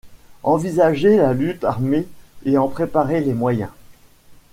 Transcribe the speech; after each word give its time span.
Envisager 0.41 1.17
la 1.17 1.31
lutte 1.33 1.63
armée 1.63 2.07
et 2.43 2.57
en 2.57 2.67
préparer 2.69 3.21
les 3.21 3.35
moyens. 3.35 3.69